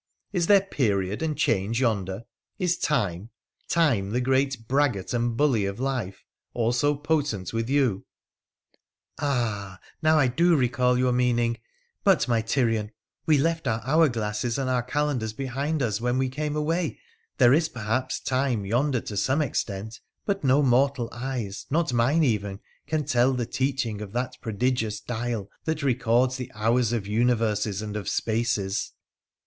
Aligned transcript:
Is 0.33 0.47
there 0.47 0.61
period 0.61 1.21
and 1.21 1.37
change 1.37 1.79
yonder? 1.79 2.23
Is 2.57 2.75
Time— 2.75 3.29
Time, 3.79 4.09
the 4.09 4.19
great 4.19 4.67
braggart 4.67 5.13
and 5.13 5.37
bully 5.37 5.65
of 5.65 5.79
life, 5.79 6.25
also 6.55 6.95
potent 6.95 7.53
with 7.53 7.69
you?'' 7.69 8.03
Ah! 9.19 9.79
now 10.01 10.17
I 10.17 10.25
do 10.27 10.55
recall 10.55 10.97
your 10.97 11.11
meaning; 11.11 11.59
but, 12.03 12.27
my 12.27 12.41
Tyrian, 12.41 12.89
we 13.27 13.37
left 13.37 13.67
our 13.67 13.79
hour 13.85 14.09
glasses 14.09 14.57
and 14.57 14.71
our 14.71 14.81
calendars 14.81 15.33
behind 15.33 15.83
us 15.83 16.01
when 16.01 16.17
we 16.17 16.29
came 16.29 16.55
away! 16.55 16.97
There 17.37 17.53
is, 17.53 17.69
perhaps, 17.69 18.19
time 18.19 18.65
yonder 18.65 19.01
to 19.01 19.15
some 19.15 19.39
extent, 19.43 19.99
but 20.25 20.43
no 20.43 20.63
mortal 20.63 21.09
eyes, 21.11 21.67
not 21.69 21.93
mine 21.93 22.23
even, 22.23 22.59
can 22.87 23.05
tell 23.05 23.33
the 23.33 23.45
teaching 23.45 24.01
of 24.01 24.13
that 24.13 24.33
prodigious 24.41 24.99
dial 24.99 25.51
that 25.65 25.83
records 25.83 26.37
the 26.37 26.51
hours 26.55 26.91
of 26.91 27.05
universes 27.05 27.83
and 27.83 27.95
of 27.95 28.09
spaces.' 28.09 28.93